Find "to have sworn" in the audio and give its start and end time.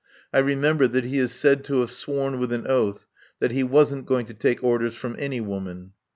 1.65-2.39